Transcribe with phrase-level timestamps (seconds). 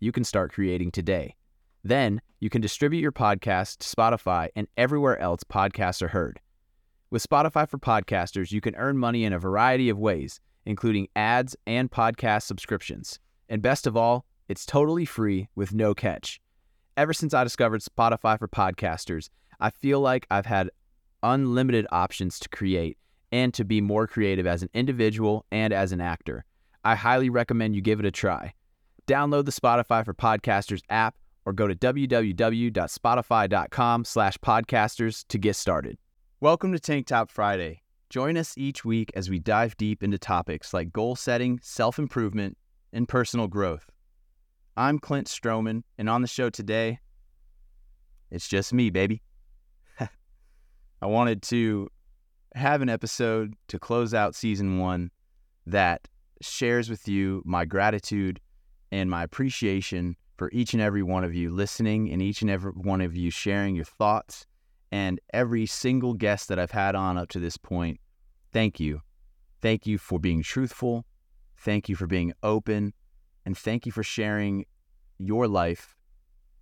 [0.00, 1.34] you can start creating today.
[1.84, 6.40] Then you can distribute your podcast to Spotify and everywhere else podcasts are heard.
[7.10, 11.56] With Spotify for Podcasters, you can earn money in a variety of ways, including ads
[11.66, 13.18] and podcast subscriptions.
[13.48, 16.40] And best of all, it's totally free with no catch.
[16.96, 20.70] Ever since I discovered Spotify for Podcasters, I feel like I've had
[21.22, 22.98] unlimited options to create
[23.32, 26.44] and to be more creative as an individual and as an actor.
[26.84, 28.54] I highly recommend you give it a try.
[29.08, 35.96] Download the Spotify for Podcasters app or go to www.spotify.com slash podcasters to get started.
[36.40, 37.80] Welcome to Tank Top Friday.
[38.10, 42.58] Join us each week as we dive deep into topics like goal setting, self improvement,
[42.92, 43.88] and personal growth.
[44.76, 46.98] I'm Clint Strohman, and on the show today,
[48.30, 49.22] it's just me, baby.
[50.00, 51.88] I wanted to
[52.54, 55.10] have an episode to close out season one
[55.64, 56.08] that
[56.42, 58.38] shares with you my gratitude
[58.90, 62.72] and my appreciation for each and every one of you listening and each and every
[62.72, 64.46] one of you sharing your thoughts
[64.90, 68.00] and every single guest that I've had on up to this point.
[68.52, 69.02] Thank you.
[69.60, 71.04] Thank you for being truthful.
[71.56, 72.94] Thank you for being open.
[73.44, 74.64] And thank you for sharing
[75.18, 75.96] your life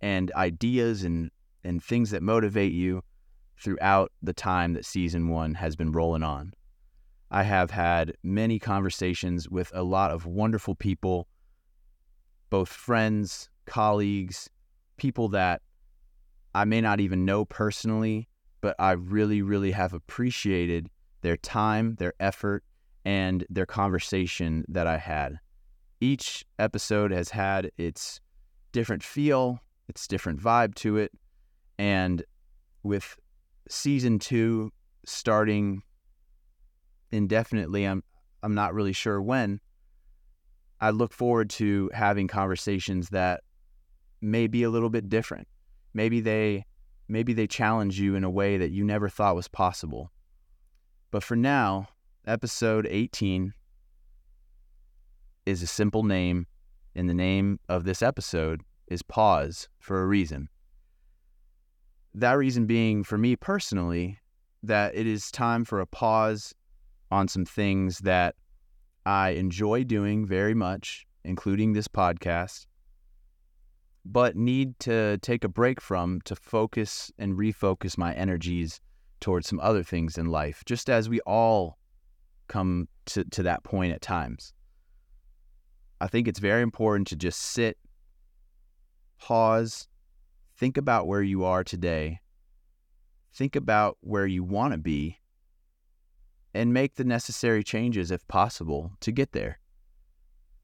[0.00, 1.30] and ideas and,
[1.62, 3.02] and things that motivate you
[3.56, 6.52] throughout the time that season one has been rolling on.
[7.30, 11.28] I have had many conversations with a lot of wonderful people,
[12.50, 14.50] both friends, colleagues,
[14.96, 15.62] people that
[16.54, 18.28] I may not even know personally,
[18.60, 20.90] but I really, really have appreciated
[21.22, 22.64] their time, their effort,
[23.04, 25.38] and their conversation that I had.
[26.00, 28.20] Each episode has had its
[28.72, 31.12] different feel, its different vibe to it.
[31.78, 32.22] And
[32.82, 33.16] with
[33.68, 34.70] season two
[35.06, 35.82] starting
[37.12, 38.02] indefinitely, I'm
[38.42, 39.60] I'm not really sure when.
[40.80, 43.42] I look forward to having conversations that
[44.20, 45.46] may be a little bit different
[45.94, 46.64] maybe they
[47.08, 50.12] maybe they challenge you in a way that you never thought was possible.
[51.10, 51.88] But for now,
[52.26, 53.52] episode 18
[55.46, 56.46] is a simple name,
[56.94, 60.48] and the name of this episode is Pause for a reason.
[62.14, 64.18] That reason being, for me personally,
[64.62, 66.54] that it is time for a pause
[67.10, 68.36] on some things that
[69.06, 72.66] I enjoy doing very much, including this podcast,
[74.04, 78.80] but need to take a break from to focus and refocus my energies
[79.20, 81.78] towards some other things in life, just as we all
[82.48, 84.52] come to, to that point at times.
[86.00, 87.76] I think it's very important to just sit,
[89.18, 89.86] pause,
[90.56, 92.20] think about where you are today,
[93.34, 95.19] think about where you want to be,
[96.54, 99.58] and make the necessary changes if possible to get there.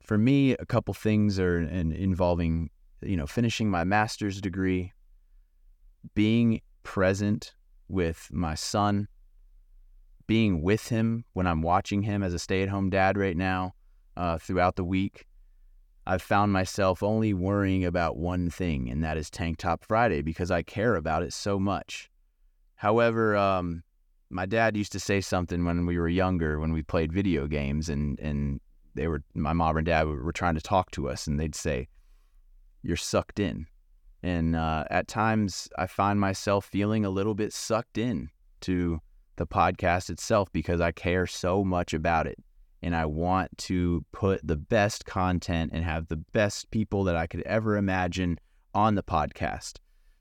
[0.02, 2.70] For me, a couple things are in, involving
[3.02, 4.92] you know, finishing my master's degree,
[6.14, 7.54] being present
[7.88, 9.08] with my son,
[10.26, 13.74] being with him when I'm watching him as a stay at home dad right now
[14.16, 15.26] uh, throughout the week.
[16.06, 20.50] I've found myself only worrying about one thing, and that is Tank Top Friday because
[20.50, 22.10] I care about it so much.
[22.76, 23.82] However, um,
[24.31, 27.88] my dad used to say something when we were younger, when we played video games,
[27.88, 28.60] and and
[28.94, 31.88] they were my mom and dad were trying to talk to us, and they'd say,
[32.82, 33.66] you're sucked in.
[34.22, 38.31] And uh, at times, I find myself feeling a little bit sucked in
[38.62, 39.00] to
[39.36, 42.39] the podcast itself because I care so much about it.
[42.83, 47.27] And I want to put the best content and have the best people that I
[47.27, 48.39] could ever imagine
[48.74, 49.74] on the podcast.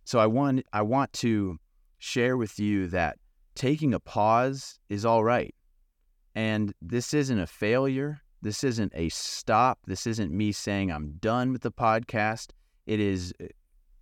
[0.04, 1.58] So I want I want to
[2.00, 3.18] share with you that
[3.56, 5.56] taking a pause is all right.
[6.36, 8.22] And this isn't a failure.
[8.42, 9.80] This isn't a stop.
[9.88, 12.50] This isn't me saying I'm done with the podcast.
[12.86, 13.46] It is uh,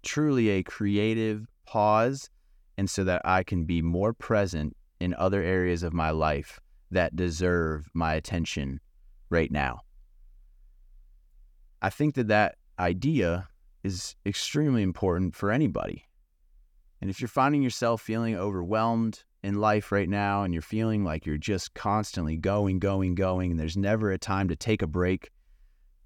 [0.01, 2.29] truly a creative pause,
[2.77, 6.59] and so that I can be more present in other areas of my life
[6.91, 8.79] that deserve my attention
[9.29, 9.81] right now.
[11.81, 13.47] I think that that idea
[13.83, 16.05] is extremely important for anybody.
[17.03, 21.25] And if you're finding yourself feeling overwhelmed, in life right now and you're feeling like
[21.25, 25.29] you're just constantly going, going, going, and there's never a time to take a break,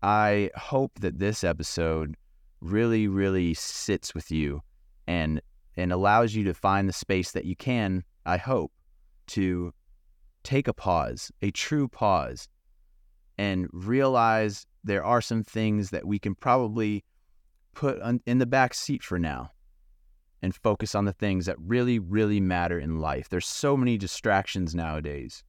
[0.01, 2.15] I hope that this episode
[2.61, 4.63] really, really sits with you
[5.05, 5.39] and
[5.75, 8.71] and allows you to find the space that you can, I hope,
[9.27, 9.75] to
[10.41, 12.49] take a pause, a true pause,
[13.37, 17.03] and realize there are some things that we can probably
[17.75, 19.51] put on, in the back seat for now
[20.41, 23.29] and focus on the things that really, really matter in life.
[23.29, 25.43] There's so many distractions nowadays,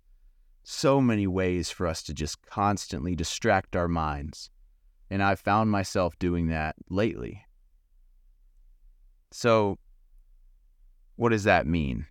[0.63, 4.51] so many ways for us to just constantly distract our minds.
[5.11, 7.45] And I've found myself doing that lately.
[9.31, 9.79] So,
[11.17, 12.07] what does that mean?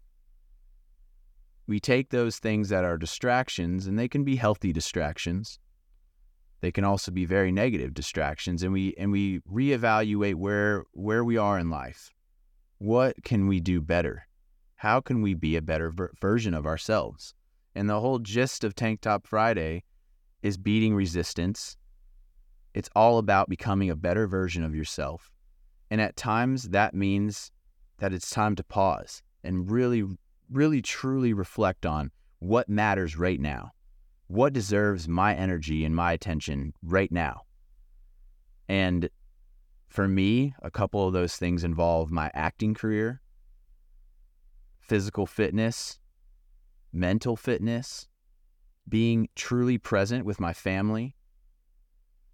[1.67, 5.59] We take those things that are distractions, and they can be healthy distractions.
[6.61, 11.37] They can also be very negative distractions, and we and we reevaluate where where we
[11.37, 12.13] are in life.
[12.79, 14.27] What can we do better?
[14.75, 17.33] How can we be a better ver- version of ourselves?
[17.73, 19.83] And the whole gist of Tank Top Friday
[20.43, 21.75] is beating resistance.
[22.75, 25.31] It's all about becoming a better version of yourself.
[25.89, 27.51] And at times that means
[27.97, 30.03] that it's time to pause and really,
[30.51, 33.71] really truly reflect on what matters right now.
[34.27, 37.41] What deserves my energy and my attention right now?
[38.69, 39.09] And
[39.87, 43.21] for me, a couple of those things involve my acting career,
[44.79, 45.99] physical fitness,
[46.91, 48.07] mental fitness,
[48.87, 51.15] being truly present with my family,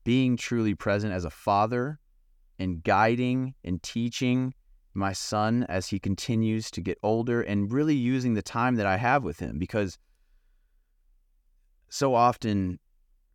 [0.03, 1.99] being truly present as a father,
[2.59, 4.53] and guiding and teaching
[4.93, 8.97] my son as he continues to get older and really using the time that I
[8.97, 9.97] have with him because
[11.89, 12.79] so often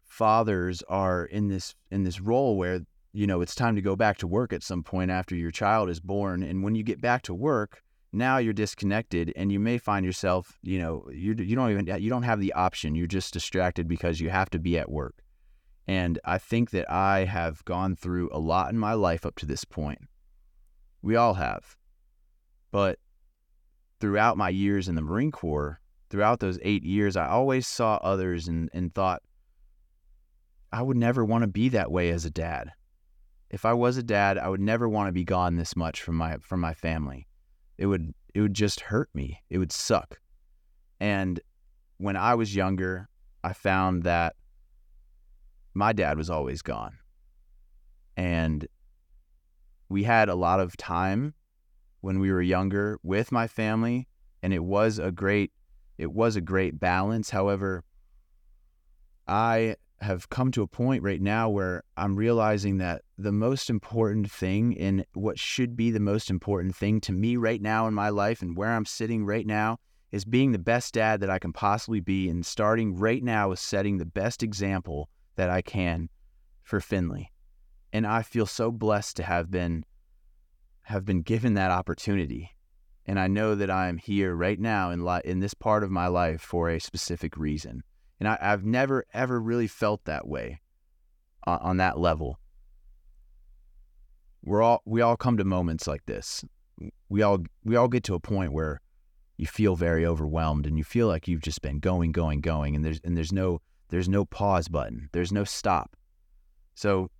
[0.05, 2.81] fathers are in this in this role where
[3.19, 5.91] you know it's time to go back to work at some point after your child
[5.91, 7.83] is born and when you get back to work
[8.13, 12.09] now you're disconnected and you may find yourself you know you, you don't even you
[12.09, 15.17] don't have the option you're just distracted because you have to be at work
[15.87, 19.47] and i think that i have gone through a lot in my life up to
[19.47, 20.01] this point
[21.03, 21.77] we all have.
[22.71, 22.99] But
[24.01, 25.81] throughout my years in the Marine Corps,
[26.11, 29.23] throughout those eight years, I always saw others and, and thought,
[30.73, 32.73] I would never want to be that way as a dad.
[33.51, 36.17] If I was a dad, I would never want to be gone this much from
[36.17, 37.27] my from my family.
[37.77, 39.43] It would it would just hurt me.
[39.49, 40.21] It would suck.
[41.01, 41.41] And
[41.97, 43.09] when I was younger,
[43.43, 44.35] I found that
[45.75, 46.99] my dad was always gone.
[48.17, 48.67] And
[49.89, 51.35] we had a lot of time
[52.01, 54.09] when we were younger with my family
[54.43, 55.53] and it was a great
[55.97, 57.83] it was a great balance however
[59.27, 64.31] i have come to a point right now where i'm realizing that the most important
[64.31, 68.09] thing in what should be the most important thing to me right now in my
[68.09, 69.77] life and where i'm sitting right now
[70.13, 73.59] is being the best dad that i can possibly be and starting right now with
[73.59, 76.09] setting the best example that i can
[76.63, 77.33] for finley
[77.93, 79.85] and I feel so blessed to have been
[80.83, 82.55] have been given that opportunity.
[83.07, 85.91] And I know that I am here right now in li- in this part of
[85.91, 87.83] my life for a specific reason.
[88.21, 90.61] And I, have never ever really felt that way
[91.45, 92.39] on, on that level.
[94.43, 96.45] We're all we all come to moments like this.
[97.09, 98.81] We all we all get to a point where
[99.37, 102.85] you feel very overwhelmed and you feel like you've just been going, going, going, and
[102.85, 105.09] there's and there's no there's no pause button.
[105.13, 105.97] There's no stop.
[106.75, 107.11] So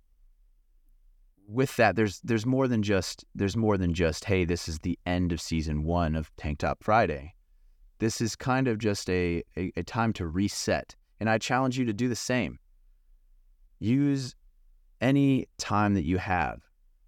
[1.47, 4.99] with that, there's there's more than just there's more than just hey, this is the
[5.05, 7.33] end of season one of Tank Top Friday.
[7.99, 11.85] This is kind of just a, a, a time to reset, and I challenge you
[11.85, 12.59] to do the same.
[13.79, 14.35] Use
[15.01, 16.61] any time that you have,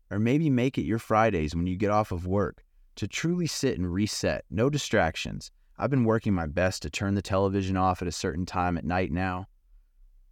[0.10, 2.64] or maybe make it your Fridays when you get off of work
[2.96, 4.44] to truly sit and reset.
[4.50, 5.50] No distractions.
[5.78, 8.86] I've been working my best to turn the television off at a certain time at
[8.86, 9.48] night now.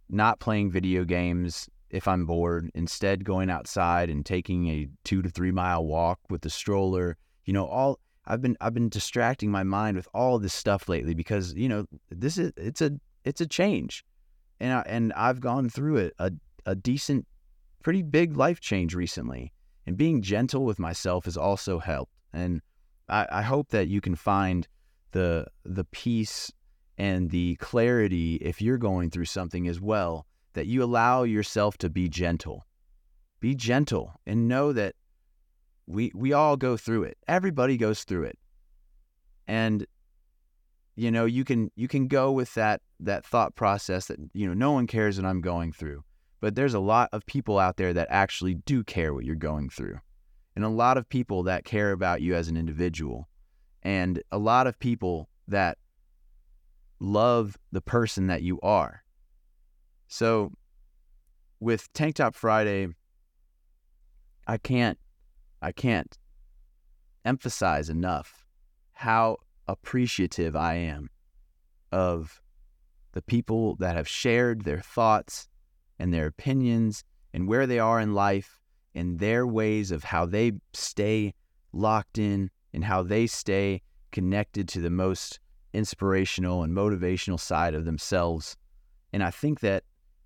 [0.08, 5.30] Not playing video games, if I'm bored, instead going outside and taking a two to
[5.30, 7.16] three mile walk with the stroller.
[7.46, 11.14] You know, all I've been I've been distracting my mind with all this stuff lately
[11.14, 12.92] because you know this is it's a
[13.24, 14.04] it's a change,
[14.60, 16.32] and I, and I've gone through it a
[16.66, 17.26] a decent,
[17.82, 19.52] pretty big life change recently,
[19.86, 22.12] and being gentle with myself has also helped.
[22.32, 22.60] And
[23.08, 24.68] I, I hope that you can find
[25.12, 26.52] the the peace
[26.98, 31.88] and the clarity if you're going through something as well that you allow yourself to
[31.88, 32.66] be gentle.
[33.40, 34.94] Be gentle and know that
[35.90, 37.18] we we all go through it.
[37.26, 38.38] Everybody goes through it.
[39.46, 39.86] And
[40.96, 44.54] you know, you can you can go with that that thought process that you know
[44.54, 46.04] no one cares what I'm going through.
[46.40, 49.68] But there's a lot of people out there that actually do care what you're going
[49.68, 49.98] through.
[50.56, 53.28] And a lot of people that care about you as an individual.
[53.82, 55.78] And a lot of people that
[56.98, 59.02] love the person that you are.
[60.08, 60.52] So
[61.60, 62.88] with Tank Top Friday,
[64.46, 64.98] I can't
[65.62, 66.18] I can't
[67.24, 68.46] emphasize enough
[68.92, 69.38] how
[69.68, 71.10] appreciative I am
[71.92, 72.42] of
[73.12, 75.48] the people that have shared their thoughts
[75.98, 78.60] and their opinions and where they are in life
[78.94, 81.34] and their ways of how they stay
[81.72, 85.40] locked in and how they stay connected to the most
[85.72, 88.56] inspirational and motivational side of themselves.
[89.12, 89.84] And I think that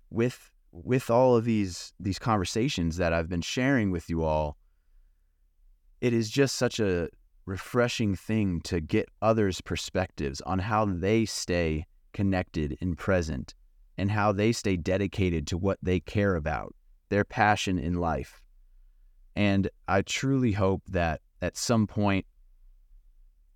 [0.09, 4.57] with with all of these these conversations that I've been sharing with you all,
[6.01, 7.09] it is just such a
[7.45, 13.53] refreshing thing to get others' perspectives on how they stay connected and present
[13.97, 16.73] and how they stay dedicated to what they care about,
[17.09, 18.41] their passion in life.
[19.35, 22.25] And I truly hope that at some point,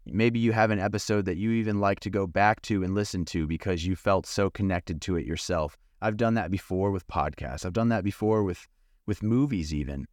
[0.06, 3.26] maybe you have an episode that you even like to go back to and listen
[3.26, 5.78] to because you felt so connected to it yourself.
[6.02, 7.66] I've done that before with podcasts.
[7.66, 8.68] I've done that before with
[9.06, 10.06] with movies even,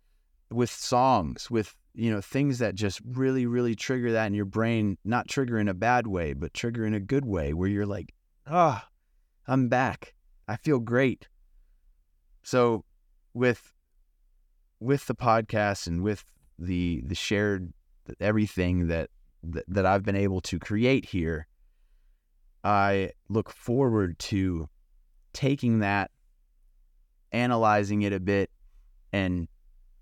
[0.51, 4.99] with songs, with you know things that just really really trigger that in your brain,
[5.05, 8.15] not trigger in a bad way, but trigger in a good way where you're like,
[8.47, 10.15] "Ah, oh, I'm back.
[10.47, 11.29] I feel great."
[12.43, 12.85] So
[13.33, 13.73] with
[14.79, 16.25] with the podcast and with
[16.59, 17.73] the the shared
[18.21, 19.11] everything that
[19.43, 21.47] that, that I've been able to create here,
[22.63, 24.69] I look forward to
[25.33, 26.11] taking that,
[27.33, 28.51] analyzing it a bit,
[29.13, 29.49] and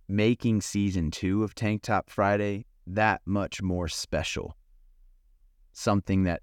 [0.08, 4.56] making season two of Tank Top Friday that much more special.
[5.72, 6.42] Something that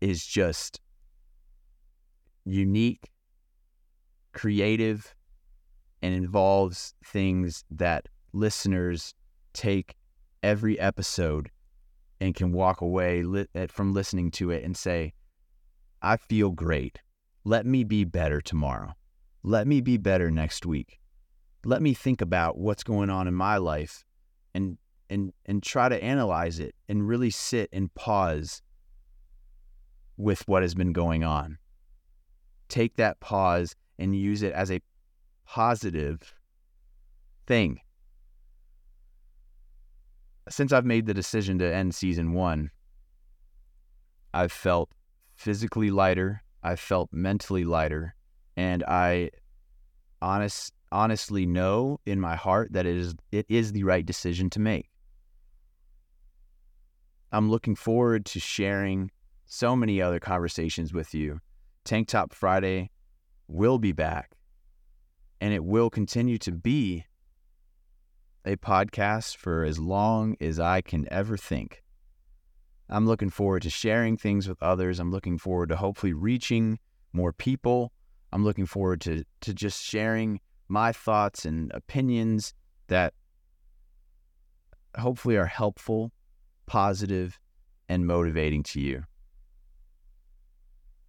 [0.00, 0.80] is just
[2.44, 3.10] unique,
[4.32, 5.14] creative,
[6.02, 9.14] and involves things that listeners
[9.54, 9.94] take
[10.42, 11.50] every episode
[12.20, 15.14] and can walk away li- from listening to it and say,
[16.02, 16.98] I feel great.
[17.44, 18.92] Let me be better tomorrow.
[19.42, 20.98] Let me be better next week.
[21.64, 24.04] Let me think about what's going on in my life
[24.54, 24.78] and
[25.10, 28.62] and and try to analyze it and really sit and pause
[30.16, 31.58] with what has been going on.
[32.68, 34.80] Take that pause and use it as a
[35.46, 36.34] positive
[37.46, 37.80] thing.
[40.48, 42.70] Since I've made the decision to end season one,
[44.32, 44.90] I've felt
[45.36, 46.42] physically lighter.
[46.62, 48.14] I've felt mentally lighter.
[48.56, 49.30] And I
[50.20, 54.60] honest, honestly know in my heart that it is, it is the right decision to
[54.60, 54.90] make.
[57.32, 59.10] I'm looking forward to sharing
[59.46, 61.40] so many other conversations with you.
[61.84, 62.90] Tank Top Friday
[63.48, 64.36] will be back
[65.40, 67.04] and it will continue to be
[68.44, 71.82] a podcast for as long as I can ever think.
[72.88, 75.00] I'm looking forward to sharing things with others.
[75.00, 76.78] I'm looking forward to hopefully reaching
[77.12, 77.92] more people.
[78.32, 82.54] I'm looking forward to, to just sharing my thoughts and opinions
[82.88, 83.14] that
[84.96, 86.12] hopefully are helpful,
[86.66, 87.38] positive,
[87.88, 89.04] and motivating to you.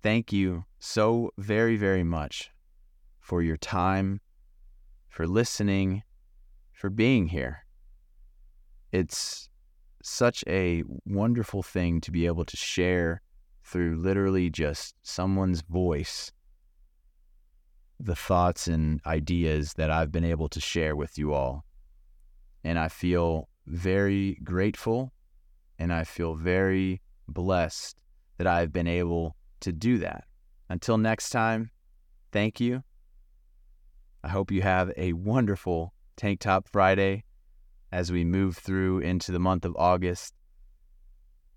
[0.02, 2.52] Thank you so very, very much
[3.20, 4.22] for your time,
[5.10, 6.04] for listening,
[6.74, 7.66] for being here.
[8.92, 9.50] It's
[10.04, 13.22] such a wonderful thing to be able to share
[13.64, 16.32] through literally just someone's voice
[18.00, 21.66] the thoughts and ideas that I've been able to share with you all.
[22.64, 25.14] And I feel very grateful
[25.80, 27.98] and I feel very blessed
[28.38, 30.26] that I've been able to do that.
[30.70, 31.72] Until next time,
[32.32, 32.84] thank you.
[34.24, 37.24] I hope you have a wonderful Tank Top Friday
[37.92, 40.34] as we move through into the month of August.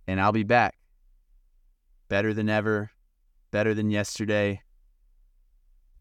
[0.06, 0.76] And I'll be back
[2.08, 2.90] better than ever,
[3.50, 4.60] better than yesterday.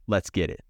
[0.07, 0.61] Let's get it.